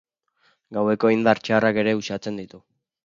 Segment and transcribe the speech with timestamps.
[0.77, 2.63] Gaueko indar txarrak ere uxatzen ditu.